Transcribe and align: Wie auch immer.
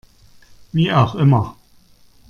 Wie 0.73 0.91
auch 0.91 1.13
immer. 1.13 1.55